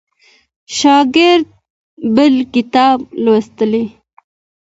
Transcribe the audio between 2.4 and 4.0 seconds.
کتاب لوستی.